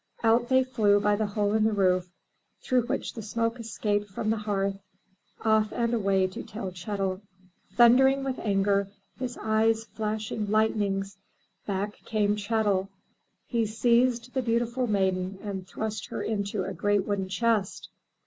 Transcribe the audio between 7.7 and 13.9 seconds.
Thundering with anger, his eyes flashing lightnings, back came Chet'l. He